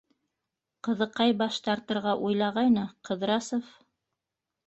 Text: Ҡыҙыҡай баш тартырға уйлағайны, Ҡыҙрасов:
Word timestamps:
Ҡыҙыҡай 0.87 1.33
баш 1.41 1.59
тартырға 1.67 2.15
уйлағайны, 2.29 2.85
Ҡыҙрасов: 3.09 3.69